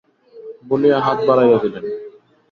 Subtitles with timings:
[0.63, 1.85] বলিয়া হাত বাড়াইয়া দিলেন।